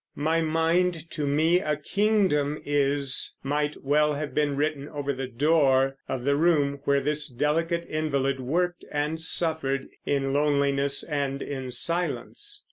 [0.17, 5.97] "My mind to me a kingdom is" might well have been written over the door
[6.09, 12.59] of the room where this delicate invalid worked and suffered in loneliness and in silence.